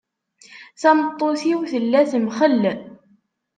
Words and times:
Tameṭṭut-iw 0.81 1.59
tella 1.71 2.01
temxell. 2.11 2.63